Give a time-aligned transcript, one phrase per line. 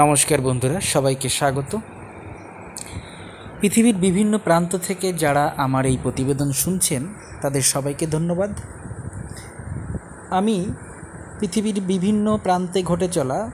[0.00, 1.72] নমস্কার বন্ধুরা, সবাইকে স্বাগত।
[3.60, 7.02] পৃথিবীর বিভিন্ন প্রান্ত থেকে যারা আমার এই প্রতিবেদন শুনছেন,
[7.42, 8.50] তাদের সবাইকে ধন্যবাদ।
[10.30, 10.56] আমি
[11.38, 13.50] পৃথিবীর বিভিন্ন প্রান্তে ঘটে চলা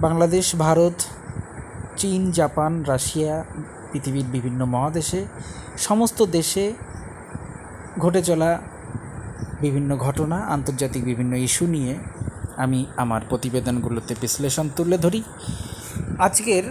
[0.00, 0.96] বাংলাদেশ, ভারত,
[1.96, 3.44] চীন, জাপান, রাশিয়া,
[3.92, 5.20] পৃথিবীর বিভিন্ন মহাদেশে,
[5.78, 6.72] সমস্ত দেশে
[7.98, 8.50] ঘটে চলা
[9.60, 11.94] বিভিন্ন ঘটনা, আন্তর্জাতিক বিভিন্ন ইস্যু নিয়ে
[12.56, 15.22] আমি আমার প্রতিবেদনগুলোতে বিশ্লেষণ তুলে ধরি।
[16.18, 16.64] আজকের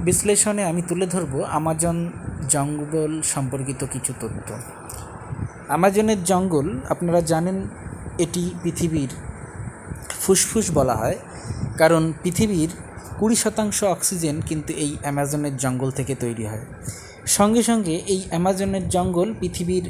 [0.00, 2.10] বিশ্লেষণে আমি তুলে ধরব আমাজন
[2.48, 4.48] জঙ্গল সম্পর্কিত কিছু তথ্য।
[5.68, 7.68] আমাজনের জঙ্গল, আপনারা জানেন,
[8.18, 9.10] এটি পৃথিবীর
[10.20, 11.18] ফুসফুস বলা হয়,
[11.78, 12.70] কারণ পৃথিবীর
[13.18, 16.64] কুড়ি শতাংশ অক্সিজেন কিন্তু এই অ্যামাজনের জঙ্গল থেকে তৈরি হয়।
[17.26, 19.84] সঙ্গে সঙ্গে এই অ্যামাজনের জঙ্গল পৃথিবীর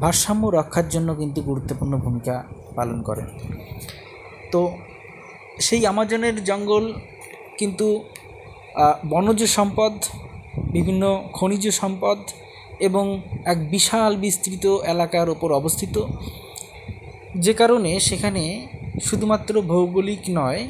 [0.00, 2.34] ভারসাম্য রক্ষার জন্য কিন্তু গুরুত্বপূর্ণ ভূমিকা
[2.76, 3.22] পালন করে।
[4.52, 4.60] তো
[5.66, 6.84] সেই আমাজনের জঙ্গল
[7.58, 7.86] কিন্তু
[9.12, 9.94] বনজ সম্পদ,
[10.76, 11.02] বিভিন্ন
[11.36, 12.18] খনিজ সম্পদ
[12.88, 13.04] এবং
[13.52, 15.96] এক বিশাল বিস্তৃত এলাকার ওপর অবস্থিত।
[17.44, 18.42] যে কারণে সেখানে
[19.06, 20.62] শুধুমাত্র ভৌগোলিক নয়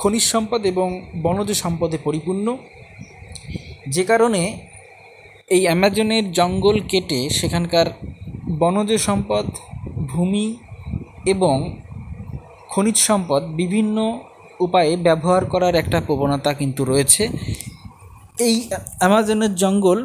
[0.00, 0.88] খনিজ সম্পদ এবং
[1.24, 2.46] বনজ সম্পদে পরিপূর্ণ।
[3.94, 4.42] যে কারণে
[5.54, 7.86] এই অ্যামাজনের জঙ্গল কেটে সেখানকার
[8.60, 9.46] বনজ সম্পদ
[10.06, 10.46] ভূমি
[11.26, 11.56] এবং
[12.68, 13.96] খনিজ সম্পদ বিভিন্ন
[14.60, 17.22] উপায়ে ব্যবহার করার একটা প্রবণতা কিন্তু রয়েছে।
[18.38, 18.56] এই
[19.00, 19.98] অ্যামাজনের জঙ্গল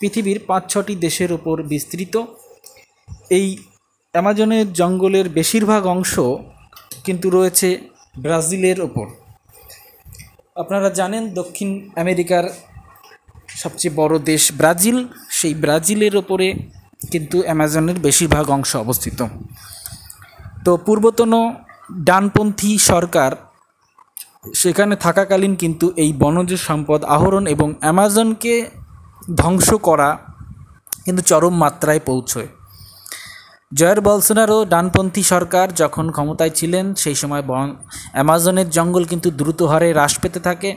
[0.00, 2.14] পৃথিবীর পাঁচ ছটি দেশের ওপর বিস্তৃত।
[3.30, 3.46] এই
[4.14, 6.14] অ্যামাজনের জঙ্গলের বেশিরভাগ অংশ
[7.04, 7.68] কিন্তু রয়েছে
[8.18, 9.06] ব্রাজিলের ওপর
[10.56, 12.44] আপনারা জানেন দক্ষিণ আমেরিকার
[13.56, 14.98] সবচেয়ে বড় দেশ ব্রাজিল।
[15.30, 16.46] সেই ব্রাজিলের ওপরে
[17.12, 19.18] কিন্তু অ্যামাজনের বেশিরভাগ অংশ অবস্থিত।
[20.64, 21.32] তো পূর্বতন
[22.08, 23.30] ডানপন্থী সরকার
[24.62, 28.54] সেখানে থাকাকালীন কিন্তু এই বনজ সম্পদ আহরণ এবং অ্যামাজনকে
[29.40, 30.10] ধ্বংস করা
[31.04, 32.48] কিন্তু চরম মাত্রায় পৌঁছয়।
[33.72, 37.68] জয়ের বলসোনারও ডানপন্থী সরকার যখন ক্ষমতায় ছিলেন, সেই সময় বন
[38.14, 40.70] অ্যামাজনের জঙ্গল কিন্তু দ্রুত হারে হ্রাস পেতে থাকে।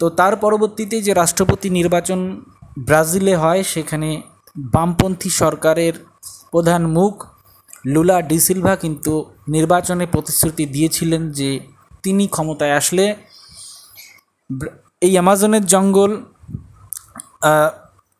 [0.00, 2.20] তো তার পরবর্তীতে যে রাষ্ট্রপতি নির্বাচন
[2.88, 4.08] ব্রাজিলে হয়, সেখানে
[4.58, 5.92] বামপন্থী সরকারের
[6.50, 7.26] প্রধান মুখ
[7.86, 11.60] লুলা ডিসিলভা কিন্তু নির্বাচনে প্রতিশ্রুতি দিয়েছিলেন যে
[12.02, 13.16] তিনি ক্ষমতায় আসলে
[15.00, 16.22] এই অ্যামাজনের জঙ্গল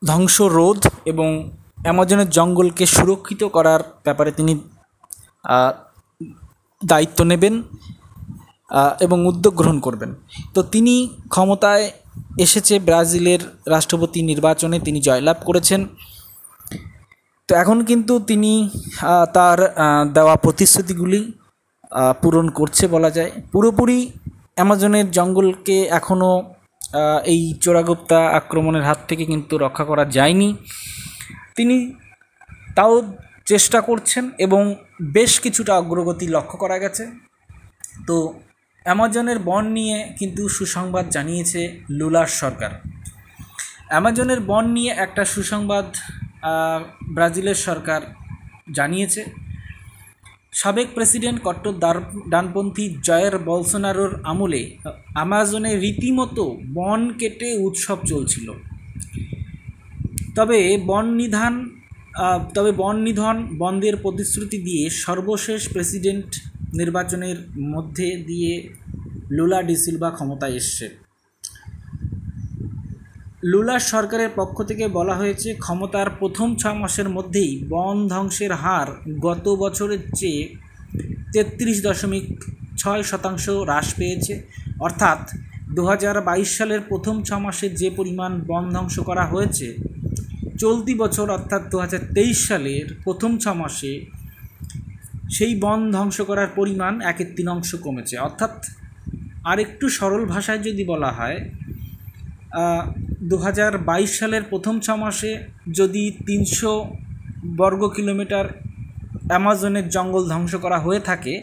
[0.07, 1.51] ধ্বংস রোধ এবং
[1.83, 4.61] অ্যামাজনের জঙ্গলকে সুরক্ষিত করার ব্যাপারে তিনি
[6.87, 7.63] দায়িত্ব নেবেন
[9.01, 10.15] এবং উদ্যোগ গ্রহণ করবেন।
[10.55, 11.91] তো তিনি ক্ষমতায়
[12.39, 15.89] এসেছে ব্রাজিলের রাষ্ট্রপতি নির্বাচনে তিনি জয়লাভ করেছেন।
[17.49, 18.53] তো এখন কিন্তু তিনি
[19.37, 19.59] তার
[20.17, 21.21] দেওয়া প্রতিশ্রুতিগুলি
[22.23, 23.99] পূরণ করছে বলা যায়। পুরোপুরি
[24.57, 26.33] অ্যামাজনের জঙ্গলকে এখনও
[27.33, 30.49] এই চোরাগুপ্তা আক্রমণের হাত থেকে কিন্তু রক্ষা করা যায়নি।
[31.57, 31.77] তিনি
[32.77, 32.95] তাও
[33.51, 34.63] চেষ্টা করছেন এবং
[35.17, 37.05] বেশ কিছুটা অগ্রগতি লক্ষ্য করা গেছে।
[38.09, 38.17] তো
[38.87, 41.61] অ্যামাজনের বন নিয়ে কিন্তু সুসংবাদ জানিয়েছে
[41.99, 42.73] লুলার সরকার।
[43.91, 45.87] অ্যামাজনের বন নিয়ে একটা সুসংবাদ
[47.15, 48.01] ব্রাজিলের সরকার
[48.77, 49.23] জানিয়েছে,
[50.61, 51.75] সাবেক প্রেসিডেন্ট কট্টর
[52.33, 54.63] ডানপন্থী জয়ের বলসোনারোর আমলে
[55.23, 56.45] আমাজনে রীতিমতো
[56.79, 58.49] বন কেটে উৎসব চলছিল।
[60.37, 60.59] তবে
[60.91, 61.55] বন নিধান
[62.57, 66.29] তবে বন নিধন বন্ধের প্রতিশ্রুতি দিয়ে সর্বশেষ প্রেসিডেন্ট
[66.81, 67.39] নির্বাচনের
[67.75, 68.53] মধ্যে দিয়ে
[69.37, 71.08] লুলা ডিসিলভা ক্ষমতায় এসছে।
[73.43, 78.89] লুলার সরকারের পক্ষ থেকে বলা হয়েছে, ক্ষমতার প্রথম ছ মাসের মধ্যেই বন ধ্বংসের হার
[79.27, 80.43] গত বছরের চেয়ে
[81.33, 82.27] তেত্রিশ দশমিক
[82.81, 84.35] ছয় শতাংশ হ্রাস পেয়েছে।
[84.81, 85.21] অর্থাৎ
[85.77, 89.67] দু হাজার বাইশ সালের প্রথম ছ মাসে যে পরিমাণ বন ধ্বংস করা হয়েছে,
[90.63, 93.93] চলতি বছর অর্থাৎ দু হাজার তেইশ সালের প্রথম ছ মাসে
[95.37, 98.55] সেই বন ধ্বংস করার পরিমাণ একের তিন অংশ কমেছে। অর্থাৎ,
[99.51, 101.39] আরেকটু সরল ভাষায় যদি বলা হয়
[103.21, 105.39] দু হাজার বাইশ সালের প্রথম ছ মাসে
[105.73, 106.91] যদি তিনশো
[107.57, 108.45] বর্গ কিলোমিটার
[109.29, 111.43] অ্যামাজনের জঙ্গল ধ্বংস করা হয়ে থাকে,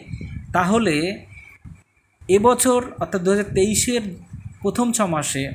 [0.52, 1.24] তাহলে
[2.28, 4.02] এবছর অর্থাৎ দু হাজার তেইশের
[4.62, 5.52] প্রথম ছ মাসে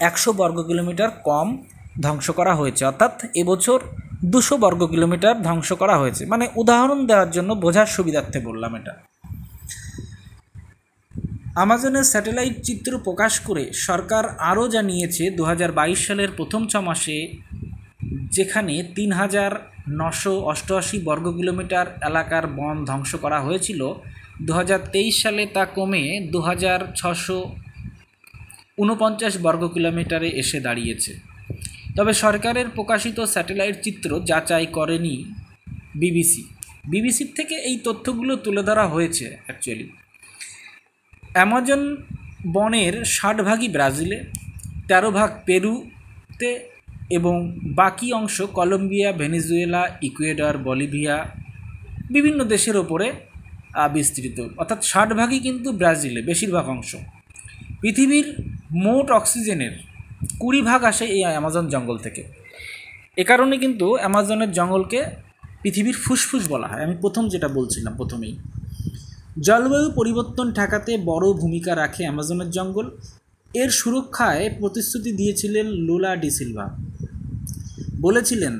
[0.00, 1.64] একশো বর্গ কিলোমিটার কম
[2.02, 3.80] ধ্বংস করা হয়েছে। অর্থাৎ এবছর
[4.24, 8.92] দুশো বর্গ কিলোমিটার ধ্বংস করা হয়েছে। মানে উদাহরণ দেওয়ার জন্য বোঝার সুবিধার্থে বললাম এটা।
[11.62, 17.16] আমাজনের স্যাটেলাইট চিত্র প্রকাশ করে সরকার আরও জানিয়েছে দু হাজার বাইশ সালের প্রথম ছ মাসে
[18.30, 19.52] যেখানে তিন হাজার
[20.00, 23.80] নশো অষ্টআশি বর্গ কিলোমিটার এলাকার বন ধ্বংস করা হয়েছিল
[24.46, 27.38] দু হাজার তেইশ সালে তা কমে দু হাজার ছশো
[28.78, 31.12] ঊনপঞ্চাশ বর্গ কিলোমিটারে এসে দাঁড়িয়েছে।
[31.96, 35.16] তবে সরকারের প্রকাশিত স্যাটেলাইট চিত্র যাচাই করেনি
[35.94, 36.42] বিবিসি।
[36.84, 39.88] বিবিসির থেকে এই তথ্যগুলো তুলে ধরা হয়েছে অ্যাকচুয়ালি
[41.38, 41.82] অ্যামাজন
[42.56, 44.18] বনের ষাট ভাগই ব্রাজিলে,
[44.88, 46.50] তেরো ভাগ পেরুতে
[47.16, 47.34] এবং
[47.80, 51.16] বাকি অংশ কলম্বিয়া, ভেনিজুয়েলা, ইকুয়েডর, বলিভিয়া
[52.14, 53.06] বিভিন্ন দেশের ওপরে
[53.94, 56.90] বিস্তৃত। অর্থাৎ ষাট ভাগই কিন্তু ব্রাজিলে, বেশিরভাগ অংশ।
[57.82, 58.26] পৃথিবীর
[58.86, 59.74] মোট অক্সিজেনের
[60.40, 62.22] কুড়ি ভাগ আসে এই অ্যামাজন জঙ্গল থেকে।
[63.22, 65.00] এ কারণে কিন্তু অ্যামাজনের জঙ্গলকে
[65.62, 68.34] পৃথিবীর ফুসফুস বলা হয়। আমি প্রথম যেটা বলছিলাম, প্রথমেই।
[69.46, 72.86] জলবায়ু পরিবর্তন ঠেকাতে বড় ভূমিকা রাখে অ্যামাজনের জঙ্গল।
[73.54, 76.66] এর সুরক্ষায় প্রতিশ্রুতি দিয়েছিলেন লুলা ডিসিলভা
[78.00, 78.54] বলেছিলেন,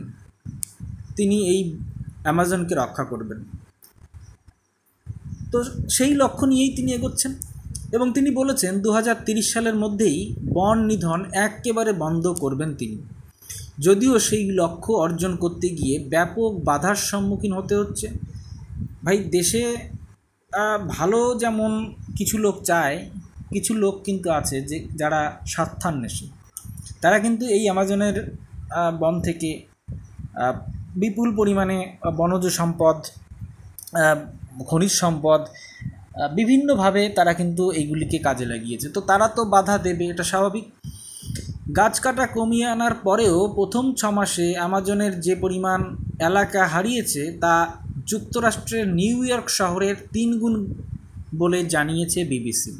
[1.16, 1.60] তিনি এই
[2.24, 3.38] অ্যামাজনকে রক্ষা করবেন।
[5.52, 5.58] তো
[5.96, 7.32] সেই লক্ষ্য নিয়েই তিনি এগোচ্ছেন
[7.96, 8.90] এবং তিনি বলেছেন দু
[9.52, 10.18] সালের মধ্যেই
[10.56, 12.98] বন নিধন একেবারে বন্ধ করবেন তিনি।
[13.78, 18.06] যদিও সেই লক্ষ্য অর্জন করতে গিয়ে ব্যাপক বাধার সম্মুখীন হতে হচ্ছে।
[19.04, 19.62] ভাই, দেশে
[20.96, 21.72] ভালো যেমন
[22.18, 22.96] কিছু লোক চায়,
[23.54, 25.20] কিছু লোক কিন্তু আছে যে, যারা
[25.52, 26.26] স্বার্থান্বেষী।
[27.02, 28.16] তারা কিন্তু এই অ্যামাজনের
[29.00, 29.50] বন থেকে
[31.02, 31.78] বিপুল পরিমাণে
[32.18, 32.98] বনজ সম্পদ
[34.70, 35.40] খনিজ সম্পদ
[36.38, 40.66] বিভিন্নভাবে তারা কিন্তু এইগুলিকে কাজে লাগিয়েছে। তো তারা তো বাধা দেবে, এটা স্বাভাবিক।
[41.78, 45.80] গাছ কাটা কমিয়ে আনার পরেও প্রথম ছ মাসে অ্যামাজনের যে পরিমাণ
[46.28, 47.54] এলাকা হারিয়েছে, তা
[48.10, 50.54] যুক্তরাষ্ট্রের নিউ ইয়র্ক শহরের তিন গুণ
[51.40, 52.72] বলে জানিয়েছে বিবিসি।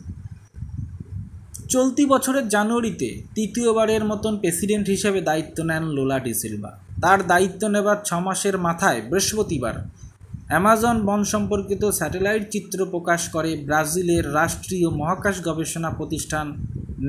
[1.72, 6.70] চলতি বছরের জানুয়ারিতে তৃতীয়বারের মতন প্রেসিডেন্ট হিসেবে দায়িত্ব নেন লোলা ডিসিলভা
[7.02, 9.76] তার দায়িত্ব নেবার ছ মাসের মাথায় বৃহস্পতিবার
[10.50, 16.46] অ্যামাজন বন সম্পর্কিত স্যাটেলাইট চিত্র প্রকাশ করে ব্রাজিলের রাষ্ট্রীয় মহাকাশ গবেষণা প্রতিষ্ঠান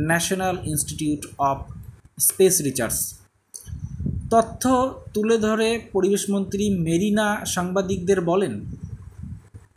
[0.07, 1.57] national institute of
[2.19, 2.97] space research.
[4.31, 4.63] তথ্য
[5.13, 8.53] তুলে ধরে পরিবেশমন্ত্রী মেরিনা সাংবাদিকদের বলেন,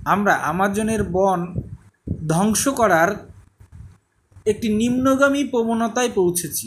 [0.04, 1.40] আমরা আমাজনের বন
[2.28, 3.10] ধ্বংস করার
[4.46, 6.66] একটি নিম্নগামী প্রবণতায় পৌঁছেছি।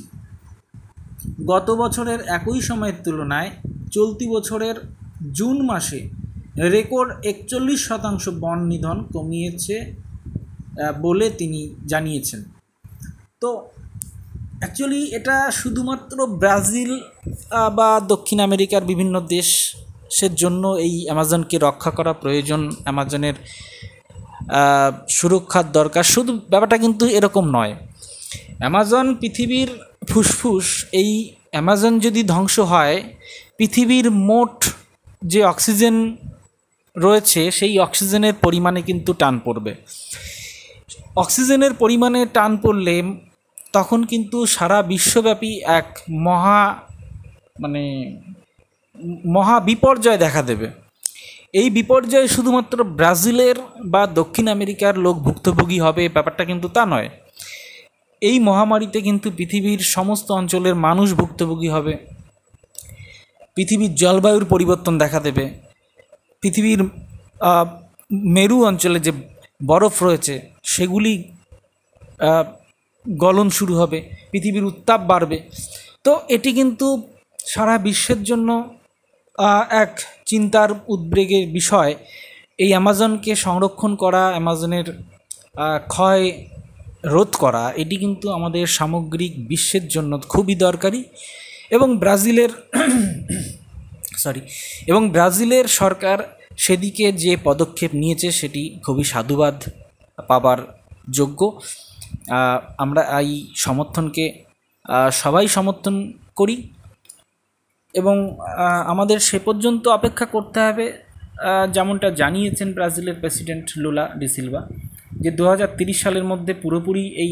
[1.47, 3.51] গত বছরের একই সময়ের তুলনায়
[3.91, 4.75] চলতি বছরের
[5.37, 5.99] জুন মাসে
[6.75, 9.75] রেকর্ড একচল্লিশ শতাংশ বন নিধন কমিয়েছে
[11.01, 12.41] বলে তিনি জানিয়েছেন।
[13.41, 13.49] তো
[14.59, 16.91] অ্যাকচুয়ালি এটা শুধুমাত্র ব্রাজিল
[17.75, 19.49] বা দক্ষিণ আমেরিকার বিভিন্ন দেশ
[20.09, 23.35] দেশের জন্য এই অ্যামাজনকে রক্ষা করা প্রয়োজন। অ্যামাজনের
[25.09, 27.73] সুরক্ষার দরকার। শুধু ব্যাপারটা কিন্তু এরকম নয়।
[28.59, 29.69] অ্যামাজন পৃথিবীর
[30.09, 31.09] ফুসফুস, এই
[31.51, 32.95] অ্যামাজন যদি ধ্বংস হয়,
[33.57, 34.55] পৃথিবীর মোট
[35.25, 35.95] যে অক্সিজেন
[36.95, 39.75] রয়েছে, সেই অক্সিজেনের পরিমাণে কিন্তু টান পড়বে।
[41.15, 42.95] অক্সিজেনের পরিমাণে টান পড়লে
[43.77, 45.87] তখন কিন্তু সারা বিশ্বব্যাপী এক
[46.27, 46.61] মহা
[47.61, 47.83] মানে
[49.35, 50.67] মহা বিপর্যয় দেখা দেবে।
[51.59, 53.57] এই বিপর্যয়ে শুধুমাত্র ব্রাজিলের
[53.93, 57.09] বা দক্ষিণ আমেরিকার লোক ভুক্তভোগী হবে, ব্যাপারটা কিন্তু তা নয়।
[58.21, 61.93] এই মহামারীতে কিন্তু পৃথিবীর সমস্ত অঞ্চলের মানুষ ভুক্তভোগী হবে।
[63.55, 65.45] পৃথিবীর জলবায়ুর পরিবর্তন দেখা দেবে।
[66.41, 66.81] পৃথিবীর
[68.35, 69.11] মেরু অঞ্চলে যে
[69.61, 70.35] বরফ রয়েছে,
[70.73, 71.13] সেগুলি
[73.23, 73.99] গলন শুরু হবে,
[74.31, 75.37] পৃথিবীর উত্তাপ বাড়বে।
[76.05, 76.87] তো এটি কিন্তু
[77.53, 78.49] সারা বিশ্বের জন্য
[79.83, 79.91] এক
[80.29, 81.91] চিন্তার উদ্বেগের বিষয়।
[82.63, 84.87] এই অ্যামাজনকে সংরক্ষণ করা অ্যামাজনের
[85.93, 86.23] ক্ষয়
[87.13, 91.01] রোধ করা, এটি কিন্তু আমাদের সামগ্রিক বিশ্বের জন্য খুবই দরকারি।
[91.75, 92.51] এবং ব্রাজিলের,
[94.23, 94.41] সরি,
[94.89, 96.17] এবং ব্রাজিলের সরকার
[96.65, 99.55] সেদিকে যে পদক্ষেপ নিয়েছে সেটি খুবই সাধুবাদ
[100.29, 100.59] পাবার
[101.17, 101.41] যোগ্য।
[102.77, 104.25] আমরা এই সমর্থনকে
[105.11, 105.95] সবাই সমর্থন
[106.35, 106.55] করি
[107.93, 108.15] এবং
[108.85, 110.85] আমাদের সে পর্যন্ত অপেক্ষা করতে হবে
[111.73, 114.61] যেমনটা জানিয়েছেন ব্রাজিলের প্রেসিডেন্ট লুলা ডিসিলভা
[115.23, 115.43] যে দু
[115.93, 117.31] সালের মধ্যে পুরোপুরি এই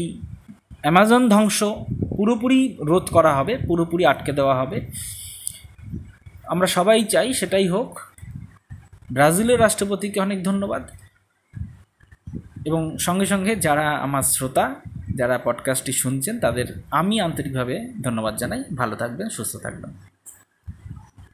[0.82, 1.58] অ্যামাজন ধ্বংস
[2.16, 4.78] পুরোপুরি রোধ করা হবে, পুরোপুরি আটকে দেওয়া হবে।
[6.44, 7.90] আমরা সবাই চাই সেটাই হোক।
[9.10, 10.82] ব্রাজিলের রাষ্ট্রপতিকে অনেক ধন্যবাদ।
[12.64, 14.74] এবং সঙ্গে সঙ্গে যারা আমার শ্রোতা,
[15.14, 19.90] যারা পডকাস্টটি শুনছেন, তাদের আমি আন্তরিকভাবে ধন্যবাদ জানাই। ভালো থাকবেন, সুস্থ থাকবেন।